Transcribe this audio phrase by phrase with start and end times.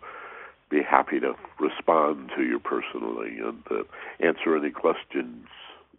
[0.73, 3.83] be happy to respond to you personally and uh,
[4.19, 5.45] answer any questions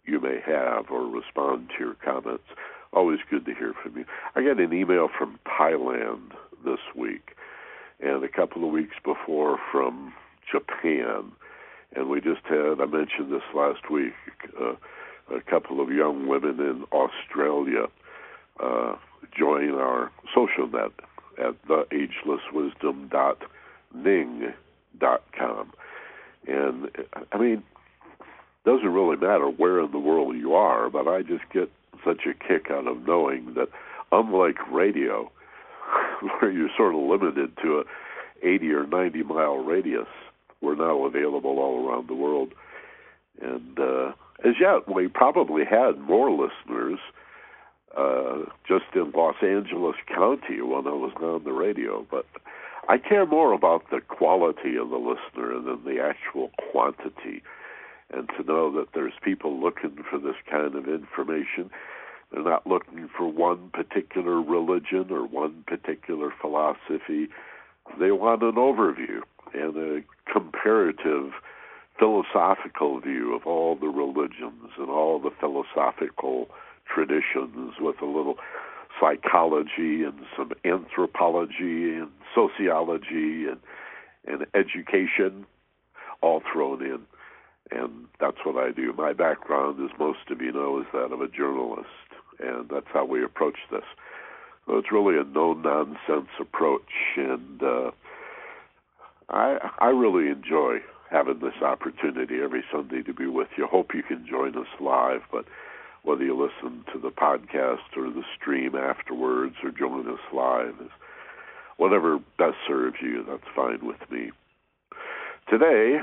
[0.05, 2.43] you may have or respond to your comments.
[2.91, 4.05] Always good to hear from you.
[4.35, 6.33] I got an email from Thailand
[6.65, 7.37] this week
[8.01, 10.13] and a couple of weeks before from
[10.51, 11.31] Japan.
[11.95, 14.13] And we just had, I mentioned this last week,
[14.59, 14.75] uh,
[15.33, 17.87] a couple of young women in Australia
[18.61, 18.95] uh,
[19.37, 20.91] join our social net
[21.37, 21.55] at
[24.99, 25.73] theagelesswisdom.ning.com.
[26.47, 26.91] And
[27.31, 27.63] I mean,
[28.65, 31.71] doesn't really matter where in the world you are, but I just get
[32.03, 33.69] such a kick out of knowing that
[34.11, 35.31] unlike radio,
[36.39, 37.83] where you're sort of limited to a
[38.47, 40.07] 80 or 90 mile radius,
[40.61, 42.53] we're now available all around the world.
[43.41, 44.11] And uh,
[44.43, 46.99] as yet, we probably had more listeners
[47.97, 52.05] uh, just in Los Angeles County when I was on the radio.
[52.09, 52.25] But
[52.87, 57.41] I care more about the quality of the listener than the actual quantity.
[58.13, 61.71] And to know that there's people looking for this kind of information.
[62.31, 67.29] They're not looking for one particular religion or one particular philosophy.
[67.99, 69.21] They want an overview
[69.53, 71.31] and a comparative
[71.97, 76.49] philosophical view of all the religions and all the philosophical
[76.93, 78.37] traditions with a little
[78.99, 83.59] psychology and some anthropology and sociology and
[84.27, 85.45] and education
[86.21, 87.01] all thrown in
[87.71, 88.93] and that's what I do.
[88.93, 91.87] My background, as most of you know, is that of a journalist,
[92.39, 93.83] and that's how we approach this.
[94.67, 97.91] So it's really a no nonsense approach, and uh,
[99.29, 100.77] I I really enjoy
[101.09, 103.67] having this opportunity every Sunday to be with you.
[103.67, 105.45] Hope you can join us live, but
[106.05, 110.89] whether you listen to the podcast or the stream afterwards or join us live
[111.77, 114.31] whatever best serves you, that's fine with me.
[115.49, 115.99] Today,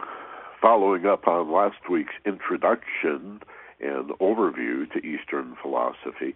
[0.60, 3.40] following up on last week's introduction
[3.80, 6.34] and overview to Eastern philosophy,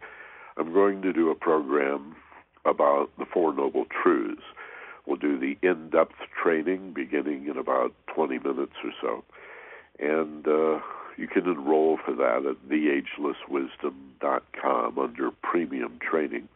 [0.57, 2.17] I'm going to do a program
[2.65, 4.43] about the Four Noble Truths.
[5.07, 9.25] We'll do the in depth training beginning in about 20 minutes or so.
[10.01, 10.81] And uh,
[11.17, 16.49] you can enroll for that at theagelesswisdom.com under premium training.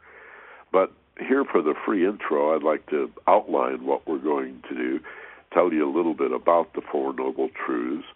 [0.72, 5.00] But here for the free intro, I'd like to outline what we're going to do,
[5.52, 8.06] tell you a little bit about the Four Noble Truths,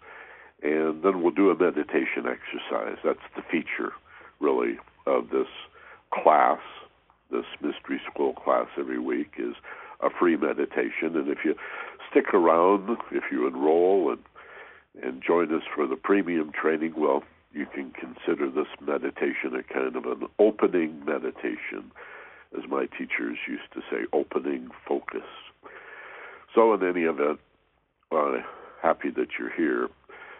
[0.63, 2.97] and then we'll do a meditation exercise.
[3.03, 3.91] That's the feature,
[4.39, 5.49] really, of this
[6.11, 6.61] class,
[7.31, 9.55] this mystery school class every week is
[10.01, 11.15] a free meditation.
[11.15, 11.55] And if you
[12.09, 14.19] stick around, if you enroll and
[15.01, 19.95] and join us for the premium training, well, you can consider this meditation a kind
[19.95, 21.91] of an opening meditation,
[22.57, 25.27] as my teachers used to say, opening focus.
[26.53, 27.39] So, in any event,
[28.11, 28.37] uh,
[28.81, 29.89] happy that you're here.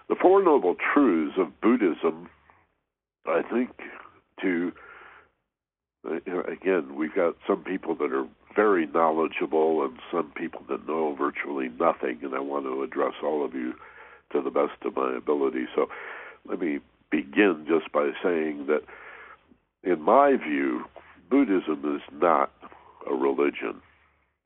[0.07, 2.29] The Four Noble Truths of Buddhism,
[3.25, 3.71] I think,
[4.41, 4.71] to
[6.07, 11.15] uh, again, we've got some people that are very knowledgeable and some people that know
[11.15, 13.73] virtually nothing, and I want to address all of you
[14.31, 15.65] to the best of my ability.
[15.75, 15.87] So
[16.47, 16.79] let me
[17.11, 18.81] begin just by saying that,
[19.83, 20.85] in my view,
[21.29, 22.51] Buddhism is not
[23.09, 23.81] a religion.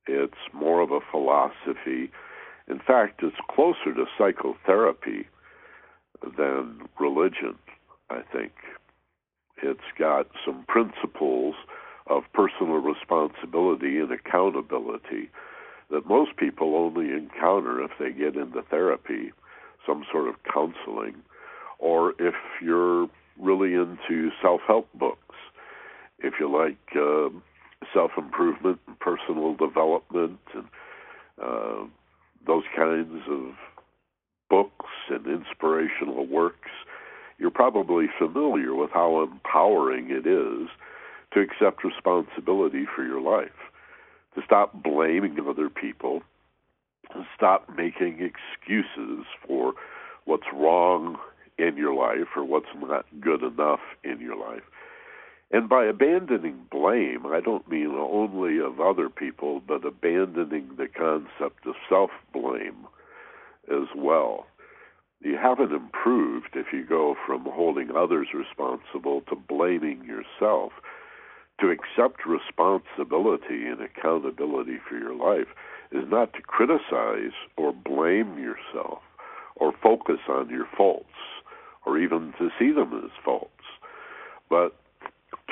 [0.08, 2.12] It's more of a philosophy.
[2.68, 5.28] In fact, it's closer to psychotherapy
[6.38, 7.56] than religion,
[8.10, 8.52] I think.
[9.62, 11.56] It's got some principles
[12.08, 15.30] of personal responsibility and accountability
[15.90, 19.32] that most people only encounter if they get into therapy,
[19.90, 21.16] some sort of counseling,
[21.80, 23.10] or if you're
[23.40, 25.36] really into self help books.
[26.20, 27.30] If you like uh,
[27.94, 30.66] self improvement and personal development and
[31.42, 31.86] uh,
[32.46, 33.54] those kinds of
[34.50, 36.70] books and inspirational works,
[37.38, 40.68] you're probably familiar with how empowering it is
[41.34, 43.50] to accept responsibility for your life,
[44.36, 46.22] to stop blaming other people,
[47.36, 49.74] stop making excuses for
[50.26, 51.18] what's wrong
[51.58, 54.64] in your life or what's not good enough in your life.
[55.52, 61.66] And by abandoning blame, I don't mean only of other people, but abandoning the concept
[61.66, 62.86] of self blame
[63.72, 64.46] as well.
[65.22, 70.72] You haven't improved if you go from holding others responsible to blaming yourself.
[71.62, 75.48] To accept responsibility and accountability for your life
[75.92, 79.00] is not to criticize or blame yourself
[79.56, 81.06] or focus on your faults
[81.86, 83.52] or even to see them as faults,
[84.50, 84.76] but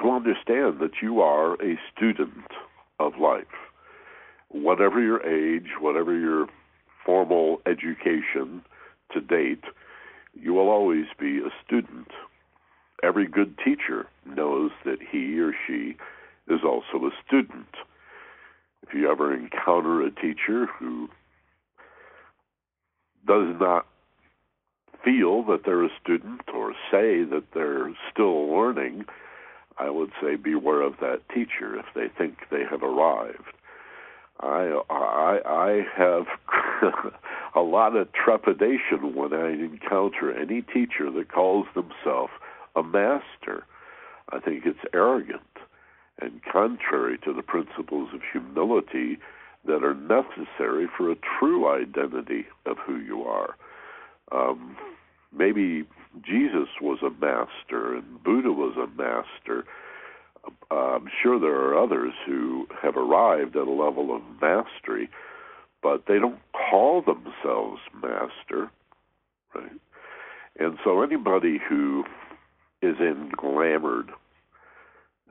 [0.02, 2.52] to understand that you are a student
[3.00, 3.46] of life.
[4.50, 6.48] Whatever your age, whatever your
[7.06, 8.62] formal education
[9.14, 9.64] to date,
[10.34, 12.10] you will always be a student.
[13.04, 15.96] Every good teacher knows that he or she
[16.48, 17.68] is also a student.
[18.88, 21.10] If you ever encounter a teacher who
[23.28, 23.86] does not
[25.04, 29.06] feel that they're a student or say that they're still learning,
[29.78, 33.54] I would say beware of that teacher if they think they have arrived.
[34.40, 36.28] I I I have
[37.56, 42.32] a lot of trepidation when I encounter any teacher that calls themselves
[42.76, 43.66] a master.
[44.32, 45.42] I think it's arrogant
[46.22, 49.18] and contrary to the principles of humility
[49.66, 53.56] that are necessary for a true identity of who you are.
[54.32, 54.78] Um,
[55.36, 55.86] maybe
[56.26, 59.66] Jesus was a master and Buddha was a master.
[60.72, 65.10] I'm sure there are others who have arrived at a level of mastery,
[65.84, 68.72] but they don't call themselves master,
[69.54, 69.72] right?
[70.60, 72.04] And so anybody who
[72.82, 74.12] is englamored,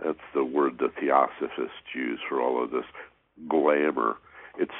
[0.04, 2.84] that's the word the theosophists use for all of this
[3.48, 4.16] glamour.
[4.58, 4.72] It's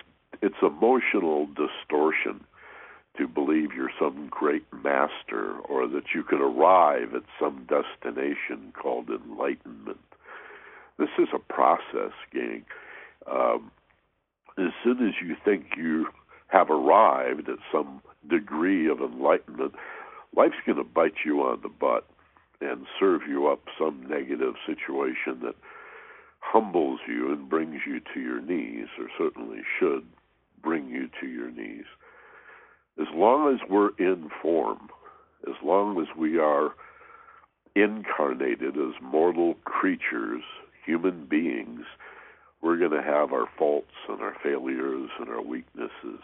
[0.43, 2.45] it's emotional distortion
[3.17, 9.09] to believe you're some great master or that you can arrive at some destination called
[9.09, 9.99] enlightenment.
[10.99, 12.65] This is a process, gang.
[13.31, 13.71] Um,
[14.59, 16.09] as soon as you think you
[16.49, 19.75] have arrived at some degree of enlightenment,
[20.37, 22.07] life's going to bite you on the butt
[22.61, 25.57] and serve you up some negative situation that
[26.41, 30.05] humbles you and brings you to your knees, or certainly should
[30.63, 31.85] bring you to your knees
[32.99, 34.89] as long as we're in form,
[35.47, 36.71] as long as we are
[37.75, 40.43] incarnated as mortal creatures,
[40.85, 41.83] human beings,
[42.63, 46.21] we're going to have our faults and our failures and our weaknesses.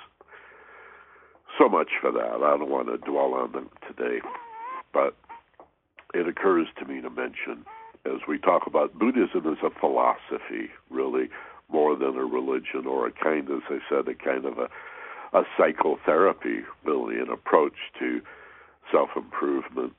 [1.59, 2.43] So much for that.
[2.43, 4.21] I don't want to dwell on them today,
[4.95, 5.15] but
[6.15, 7.65] it occurs to me to mention
[8.05, 11.29] as we talk about Buddhism as a philosophy, really,
[11.71, 14.69] more than a religion or a kind, as I said, a kind of a
[15.33, 18.21] a psychotherapy, really, an approach to
[18.91, 19.95] self improvement.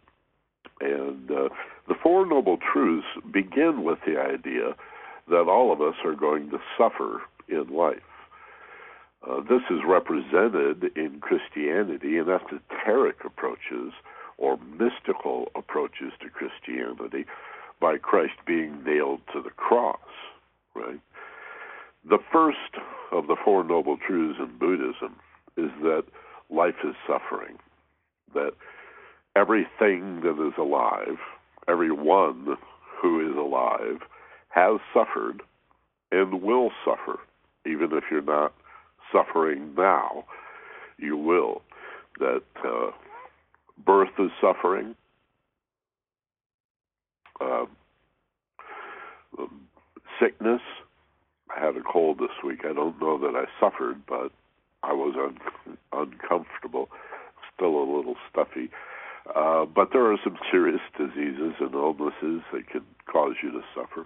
[0.79, 1.49] And uh,
[1.87, 4.75] the Four Noble Truths begin with the idea
[5.29, 7.97] that all of us are going to suffer in life.
[9.27, 13.93] Uh, this is represented in Christianity in esoteric approaches
[14.43, 17.25] or mystical approaches to Christianity
[17.79, 19.97] by Christ being nailed to the cross,
[20.75, 20.99] right?
[22.09, 22.57] The first
[23.13, 25.15] of the Four Noble Truths in Buddhism
[25.55, 26.03] is that
[26.49, 27.57] life is suffering,
[28.33, 28.51] that
[29.33, 31.19] everything that is alive,
[31.69, 32.57] everyone
[33.01, 34.01] who is alive,
[34.49, 35.41] has suffered
[36.11, 37.19] and will suffer.
[37.65, 38.53] Even if you're not
[39.09, 40.25] suffering now,
[40.97, 41.61] you will.
[42.19, 42.91] That uh,
[43.77, 44.95] birth is suffering.
[47.39, 47.65] Uh,
[50.19, 50.61] sickness.
[51.55, 52.61] I had a cold this week.
[52.63, 54.31] I don't know that I suffered, but
[54.81, 56.89] I was un- uncomfortable,
[57.55, 58.69] still a little stuffy.
[59.35, 64.05] Uh, but there are some serious diseases and illnesses that can cause you to suffer.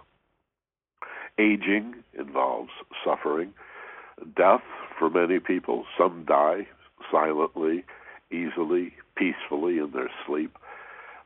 [1.39, 2.69] Aging involves
[3.03, 3.53] suffering.
[4.35, 4.61] Death
[4.97, 6.67] for many people, some die
[7.11, 7.85] silently,
[8.31, 10.57] easily, peacefully in their sleep,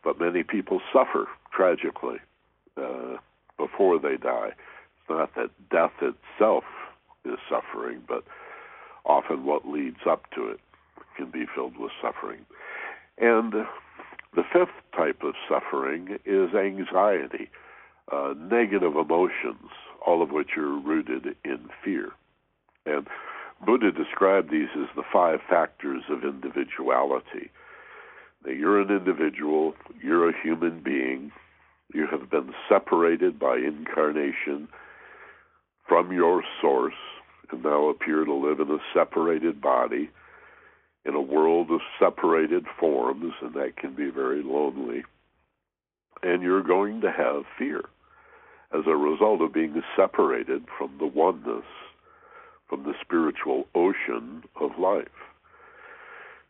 [0.03, 2.17] but many people suffer tragically
[2.77, 3.17] uh,
[3.57, 4.49] before they die.
[4.49, 6.63] It's not that death itself
[7.25, 8.23] is suffering, but
[9.05, 10.59] often what leads up to it
[11.17, 12.45] can be filled with suffering.
[13.17, 13.53] And
[14.33, 17.49] the fifth type of suffering is anxiety,
[18.11, 19.69] uh, negative emotions,
[20.05, 22.11] all of which are rooted in fear.
[22.85, 23.07] And
[23.65, 27.51] Buddha described these as the five factors of individuality.
[28.45, 31.31] Now, you're an individual, you're a human being,
[31.93, 34.67] you have been separated by incarnation
[35.87, 36.93] from your source,
[37.51, 40.09] and now appear to live in a separated body
[41.05, 45.03] in a world of separated forms, and that can be very lonely.
[46.23, 47.81] And you're going to have fear
[48.73, 51.65] as a result of being separated from the oneness,
[52.71, 55.07] from the spiritual ocean of life.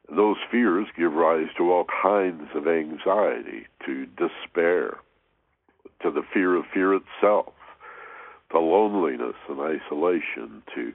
[0.07, 4.99] And those fears give rise to all kinds of anxiety, to despair,
[6.03, 7.53] to the fear of fear itself,
[8.51, 10.93] to loneliness and isolation, to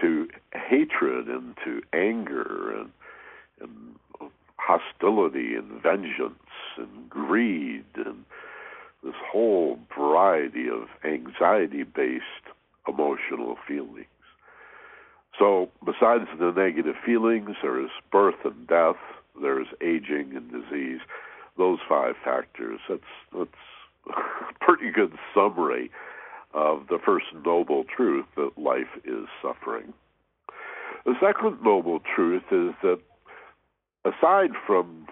[0.00, 2.90] to hatred and to anger and
[3.60, 6.38] and hostility and vengeance
[6.76, 8.24] and greed and
[9.02, 12.22] this whole variety of anxiety based
[12.86, 14.06] emotional feelings.
[15.40, 19.00] So, besides the negative feelings, there is birth and death,
[19.40, 21.00] there's aging and disease.
[21.56, 22.78] Those five factors.
[22.88, 23.00] That's
[23.36, 23.50] that's
[24.08, 25.90] a pretty good summary
[26.52, 29.94] of the first noble truth that life is suffering.
[31.06, 33.00] The second noble truth is that
[34.04, 35.06] aside from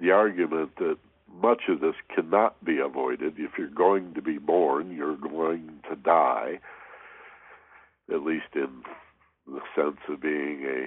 [0.00, 0.96] the argument that
[1.40, 5.96] much of this cannot be avoided, if you're going to be born, you're going to
[5.96, 6.58] die,
[8.12, 8.68] at least in
[9.46, 10.86] the sense of being a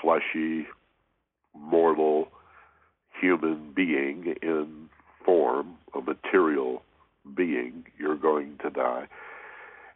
[0.00, 0.66] fleshy,
[1.54, 2.28] mortal
[3.20, 4.88] human being in
[5.24, 6.82] form, a material
[7.36, 9.06] being, you're going to die.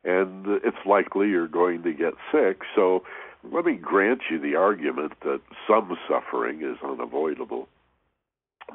[0.05, 2.61] And it's likely you're going to get sick.
[2.75, 3.03] So
[3.45, 7.69] let me grant you the argument that some suffering is unavoidable.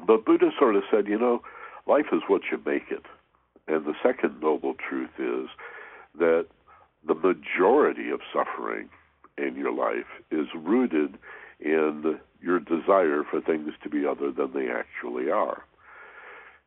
[0.06, 1.42] But Buddha sort of said, you know,
[1.86, 3.04] life is what you make it.
[3.66, 5.48] And the second noble truth is
[6.18, 6.46] that
[7.24, 8.90] majority of suffering
[9.38, 11.16] in your life is rooted
[11.58, 15.64] in your desire for things to be other than they actually are.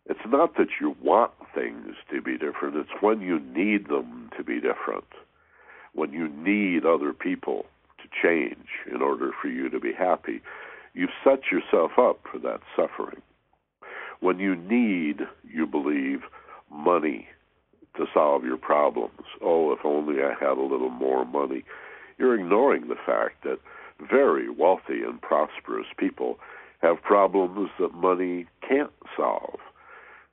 [0.10, 4.44] It's not that you want things to be different, it's when you need them to
[4.44, 5.06] be different.
[5.94, 7.66] When you need other people
[8.00, 10.42] to change in order for you to be happy,
[10.94, 13.22] you've set yourself up for that suffering.
[14.20, 16.22] When you need, you believe,
[16.72, 17.28] money
[17.96, 21.64] to solve your problems, oh, if only I had a little more money,
[22.18, 23.60] you're ignoring the fact that
[24.10, 26.38] very wealthy and prosperous people
[26.82, 29.60] have problems that money can't solve.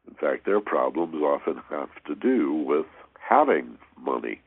[0.07, 2.87] In fact, their problems often have to do with
[3.19, 4.41] having money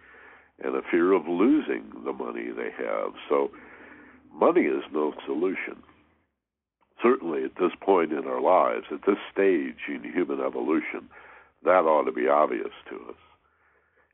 [0.63, 3.13] and a fear of losing the money they have.
[3.29, 3.51] So,
[4.33, 5.81] money is no solution.
[7.01, 11.09] Certainly, at this point in our lives, at this stage in human evolution,
[11.67, 13.15] that ought to be obvious to us.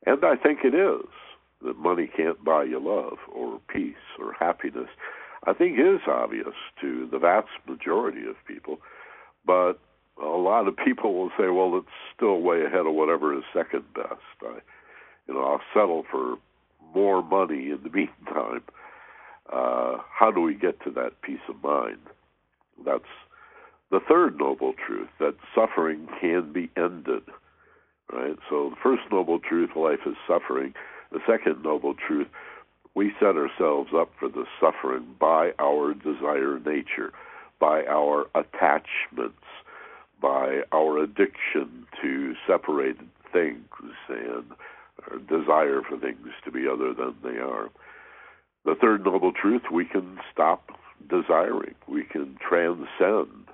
[0.05, 1.07] And I think it is
[1.63, 4.89] that money can't buy you love or peace or happiness.
[5.45, 8.79] I think is obvious to the vast majority of people,
[9.45, 9.73] but
[10.21, 13.93] a lot of people will say, "Well, it's still way ahead of whatever is second
[13.93, 14.59] best." I,
[15.27, 16.37] you know, I'll settle for
[16.93, 18.63] more money in the meantime.
[19.51, 21.99] Uh, how do we get to that peace of mind?
[22.85, 23.03] That's
[23.91, 27.23] the third noble truth that suffering can be ended.
[28.13, 28.37] Right.
[28.49, 30.73] So the first noble truth, life is suffering.
[31.11, 32.27] The second noble truth,
[32.95, 37.11] we set ourselves up for the suffering by our desire nature,
[37.59, 39.43] by our attachments
[40.23, 43.67] by our addiction to separated things
[44.07, 44.45] and
[45.11, 47.69] our desire for things to be other than they are.
[48.63, 50.69] The third noble truth we can stop
[51.09, 53.49] desiring, we can transcend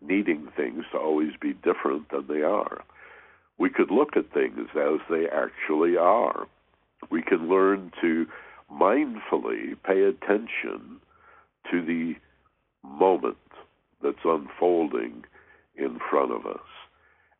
[0.00, 2.84] needing things to always be different than they are.
[3.58, 6.46] We could look at things as they actually are.
[7.10, 8.26] We can learn to
[8.72, 11.00] mindfully pay attention
[11.70, 12.14] to the
[12.82, 13.36] moment
[14.02, 15.24] that's unfolding
[15.76, 16.66] in front of us.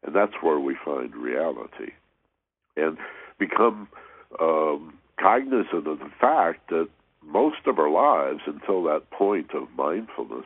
[0.04, 1.92] And that's where we find reality.
[2.76, 2.98] And
[3.38, 3.88] become
[4.40, 6.88] um, cognizant of the fact that
[7.22, 10.44] most of our lives until that point of mindfulness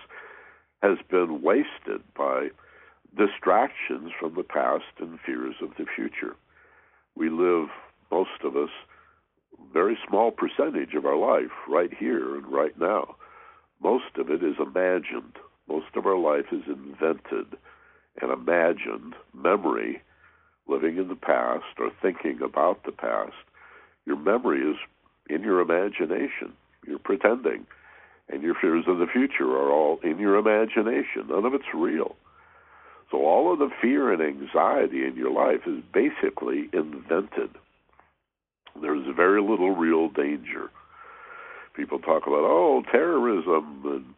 [0.83, 2.49] has been wasted by
[3.17, 6.37] distractions from the past and fears of the future.
[7.15, 7.69] We live,
[8.11, 8.71] most of us,
[9.73, 13.17] very small percentage of our life right here and right now.
[13.83, 15.37] Most of it is imagined.
[15.69, 17.57] Most of our life is invented
[18.21, 20.03] and imagined memory,
[20.67, 23.35] living in the past or thinking about the past.
[24.07, 24.77] Your memory is
[25.29, 26.53] in your imagination.
[26.87, 27.67] You're pretending.
[28.31, 31.29] And your fears of the future are all in your imagination.
[31.29, 32.17] None of it's real.
[33.11, 37.51] So all of the fear and anxiety in your life is basically invented.
[38.81, 40.71] There's very little real danger.
[41.75, 44.15] People talk about, oh, terrorism, and,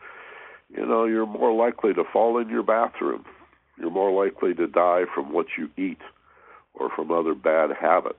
[0.76, 3.24] you know, you're more likely to fall in your bathroom.
[3.78, 6.00] You're more likely to die from what you eat
[6.74, 8.18] or from other bad habits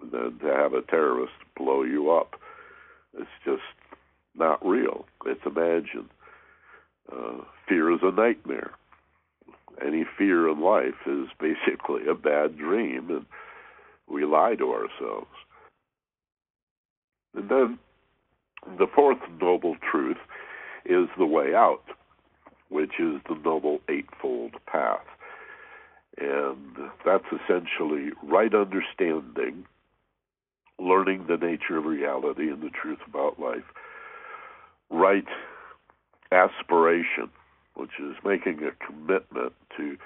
[0.00, 2.34] than to have a terrorist blow you up.
[3.16, 3.62] It's just
[4.36, 5.06] not real.
[5.26, 6.08] It's imagined.
[7.10, 8.72] Uh, fear is a nightmare.
[9.84, 13.26] Any fear in life is basically a bad dream, and
[14.08, 15.30] we lie to ourselves.
[17.34, 17.74] And mm-hmm.
[18.66, 20.18] then the fourth noble truth
[20.84, 21.84] is the way out,
[22.68, 25.04] which is the noble eightfold path.
[26.18, 29.64] And that's essentially right understanding,
[30.78, 33.64] learning the nature of reality and the truth about life,
[34.90, 35.26] right
[36.32, 37.30] aspiration,
[37.78, 39.96] which is making a commitment to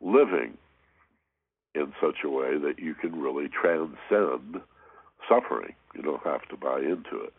[0.00, 0.56] living
[1.74, 4.60] in such a way that you can really transcend
[5.28, 5.74] suffering.
[5.94, 7.32] You don't have to buy into it.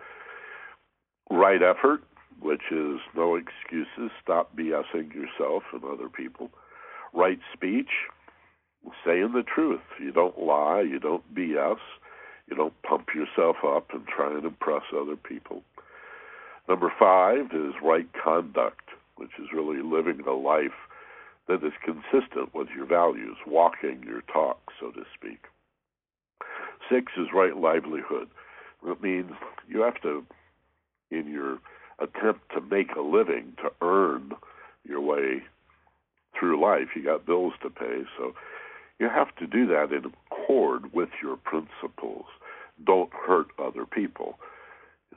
[1.29, 2.03] Right effort,
[2.39, 6.49] which is no excuses, stop BSing yourself and other people.
[7.13, 7.89] Right speech,
[9.05, 9.81] saying the truth.
[9.99, 11.77] You don't lie, you don't BS,
[12.47, 15.63] you don't pump yourself up and try and impress other people.
[16.67, 18.90] Number five is right conduct,
[19.21, 20.89] which is really living a life
[21.47, 25.45] that is consistent with your values, walking your talk, so to speak.
[26.91, 28.29] Six is right livelihood.
[28.83, 29.31] It means
[29.69, 30.25] you have to,
[31.11, 31.59] in your
[31.99, 34.31] attempt to make a living, to earn
[34.83, 35.43] your way
[36.39, 38.33] through life, you got bills to pay, so
[38.97, 42.25] you have to do that in accord with your principles.
[42.83, 44.39] Don't hurt other people.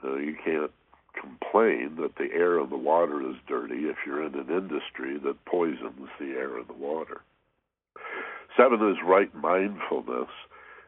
[0.03, 0.71] You know, you can't
[1.19, 5.45] complain that the air and the water is dirty if you're in an industry that
[5.45, 7.21] poisons the air and the water.
[8.57, 10.29] Seven is right mindfulness.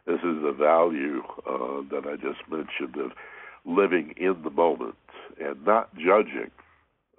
[0.06, 3.12] This is the value uh, that I just mentioned of
[3.66, 4.96] living in the moment
[5.40, 6.52] and not judging,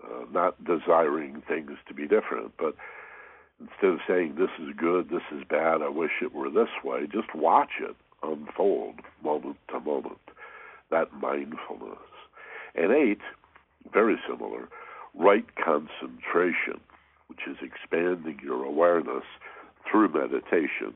[0.03, 2.75] uh, not desiring things to be different, but
[3.61, 7.07] instead of saying this is good, this is bad, I wish it were this way,
[7.12, 10.18] just watch it unfold moment to moment.
[10.90, 11.99] That mindfulness.
[12.74, 13.20] And eight,
[13.92, 14.68] very similar,
[15.14, 16.81] right concentration,
[17.28, 19.24] which is expanding your awareness
[19.90, 20.94] through meditation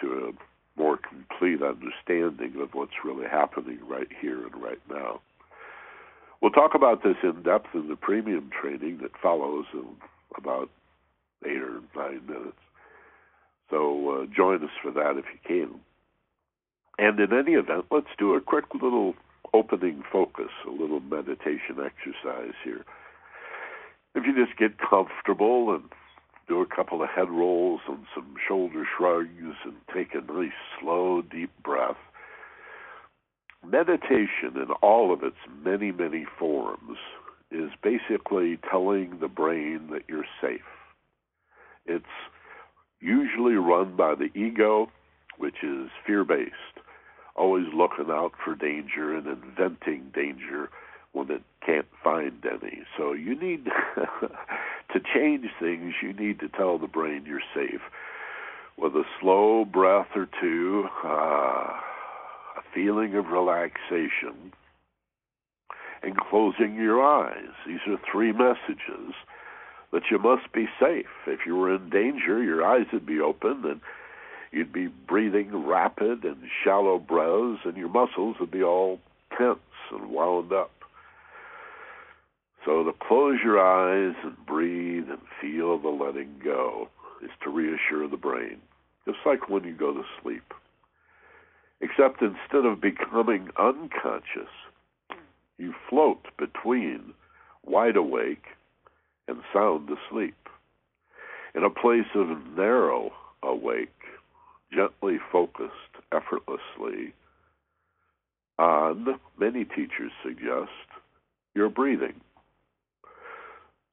[0.00, 5.20] to a more complete understanding of what's really happening right here and right now.
[6.40, 9.86] We'll talk about this in depth in the premium training that follows in
[10.36, 10.70] about
[11.44, 12.58] eight or nine minutes.
[13.70, 15.80] So uh, join us for that if you can.
[16.98, 19.14] And in any event, let's do a quick little
[19.54, 22.84] opening focus, a little meditation exercise here.
[24.14, 25.84] If you just get comfortable and
[26.48, 31.22] do a couple of head rolls and some shoulder shrugs and take a nice, slow,
[31.22, 31.96] deep breath.
[33.64, 36.98] Meditation, in all of its many, many forms,
[37.50, 40.60] is basically telling the brain that you're safe.
[41.86, 42.04] It's
[43.00, 44.90] usually run by the ego,
[45.38, 46.81] which is fear based
[47.36, 50.68] always looking out for danger and inventing danger
[51.12, 52.82] when it can't find any.
[52.96, 53.64] So you need
[54.92, 57.82] to change things, you need to tell the brain you're safe
[58.78, 64.52] with a slow breath or two, uh, a feeling of relaxation,
[66.02, 67.52] and closing your eyes.
[67.66, 69.14] These are three messages
[69.92, 71.06] that you must be safe.
[71.26, 73.80] If you were in danger, your eyes would be open and
[74.52, 79.00] you'd be breathing rapid and shallow breaths, and your muscles would be all
[79.36, 79.58] tense
[79.90, 80.70] and wound up.
[82.64, 86.88] So to close your eyes and breathe and feel the letting go
[87.22, 88.58] is to reassure the brain,
[89.06, 90.54] just like when you go to sleep.
[91.80, 94.52] Except instead of becoming unconscious,
[95.58, 97.14] you float between
[97.64, 98.44] wide awake
[99.26, 100.36] and sound asleep.
[101.54, 103.12] In a place of narrow
[103.42, 104.01] awake,
[104.74, 105.72] gently focused
[106.12, 107.14] effortlessly
[108.58, 110.70] on, many teachers suggest,
[111.54, 112.20] your breathing.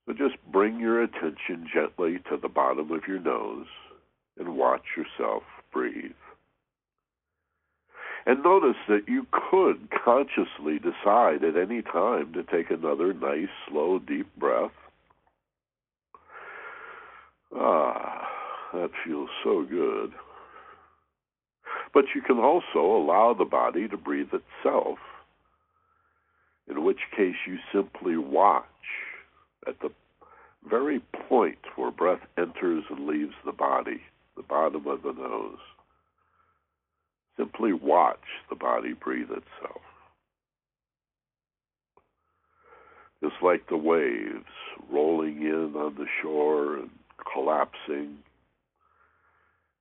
[0.05, 3.67] So just bring your attention gently to the bottom of your nose
[4.37, 6.11] and watch yourself breathe.
[8.25, 13.99] And notice that you could consciously decide at any time to take another nice, slow,
[13.99, 14.71] deep breath.
[17.55, 18.27] Ah,
[18.73, 20.11] that feels so good.
[21.93, 24.99] But you can also allow the body to breathe itself,
[26.69, 28.65] in which case you simply watch
[29.67, 29.91] at the
[30.69, 34.01] very point where breath enters and leaves the body,
[34.35, 35.57] the bottom of the nose.
[37.37, 39.81] Simply watch the body breathe itself.
[43.23, 44.45] Just like the waves
[44.91, 46.89] rolling in on the shore and
[47.33, 48.17] collapsing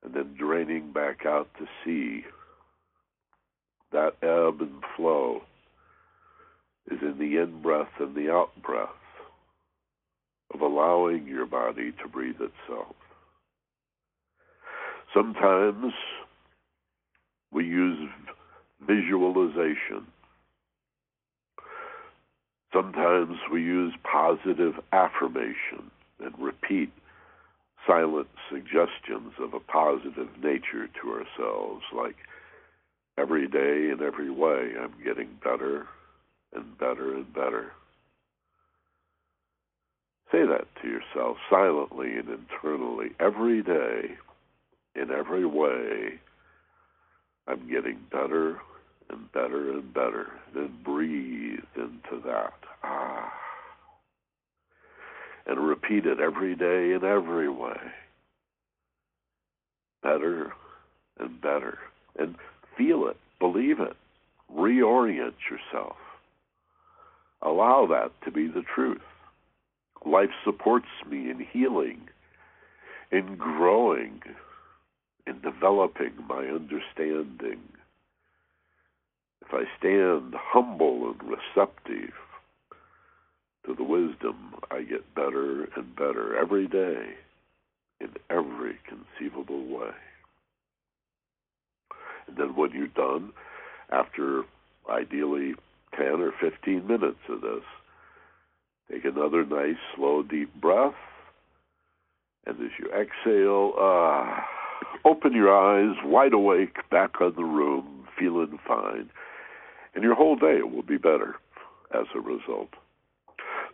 [0.03, 2.23] and then draining back out to sea.
[3.91, 5.41] That ebb and flow
[6.91, 8.89] is in the in breath and the out breath
[10.53, 12.95] of allowing your body to breathe itself.
[15.13, 15.93] Sometimes
[17.51, 18.09] we use
[18.85, 20.05] visualization.
[22.73, 26.91] Sometimes we use positive affirmation and repeat
[27.89, 32.15] silent suggestions of a positive nature to ourselves, like
[33.17, 35.87] every day in every way I'm getting better
[36.53, 37.71] and better and better.
[40.31, 44.15] Say that to yourself silently and internally every day
[44.95, 46.19] in every way.
[47.47, 48.59] I'm getting better
[49.09, 50.27] and better and better.
[50.53, 52.53] Then breathe into that.
[52.83, 53.48] Ah
[55.49, 57.79] and repeat it every day in every way.
[60.03, 60.53] Better
[61.19, 61.79] and better.
[62.17, 62.35] And
[62.77, 63.97] feel it, believe it,
[64.55, 65.95] reorient yourself.
[67.41, 69.01] Allow that to be the truth.
[70.05, 72.01] Life supports me in healing,
[73.11, 74.21] in growing,
[75.25, 77.59] in developing my understanding.
[79.41, 82.13] If I stand humble and receptive,
[83.69, 87.13] to the wisdom, I get better and better every day
[88.01, 89.91] in every conceivable way.
[92.27, 93.31] And then when you're done,
[93.91, 94.43] after
[94.89, 95.53] ideally
[95.95, 97.63] 10 or 15 minutes of this,
[98.91, 100.95] take another nice, slow, deep breath.
[102.47, 104.35] And as you exhale, uh,
[105.05, 109.11] open your eyes wide awake, back on the room, feeling fine.
[109.93, 111.35] And your whole day will be better
[111.93, 112.69] as a result.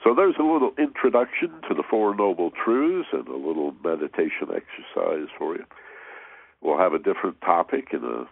[0.06, 5.30] So there's a little introduction to the Four Noble Truths and a little meditation exercise
[5.36, 5.66] for you.
[6.62, 8.28] We'll have a different topic and a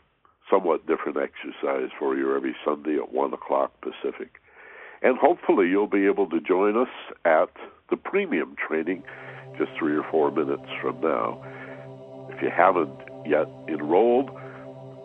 [0.51, 4.39] somewhat different exercise for you every Sunday at 1 o'clock Pacific.
[5.01, 6.89] And hopefully you'll be able to join us
[7.25, 7.49] at
[7.89, 9.01] the premium training
[9.57, 11.41] just three or four minutes from now.
[12.29, 14.29] If you haven't yet enrolled,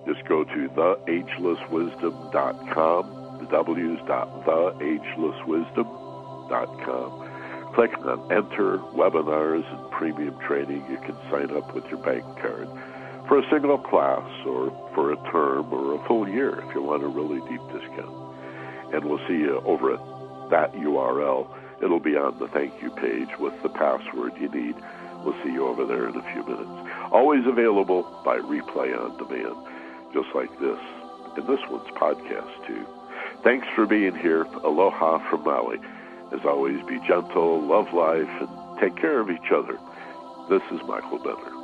[0.07, 5.98] just go to theagelesswisdom.com, the W's dot theagelesswisdom
[6.49, 7.75] www.ecom.
[7.75, 12.69] Clicking on Enter Webinars and Premium Training, you can sign up with your bank card
[13.29, 17.05] for a single class or for a term or a full year if you want
[17.05, 18.17] a really deep discount.
[18.95, 20.01] And we'll see you over at
[20.51, 21.47] that URL.
[21.83, 24.75] It'll be on the thank you page with the password you need.
[25.25, 26.71] We'll see you over there in a few minutes.
[27.13, 29.57] Always available by replay on demand,
[30.15, 30.79] just like this
[31.37, 32.85] and this one's podcast, too.
[33.45, 34.43] Thanks for being here.
[34.65, 35.79] Aloha from Maui.
[36.33, 39.79] As always, be gentle, love life, and take care of each other.
[40.49, 41.58] This is Michael Benner.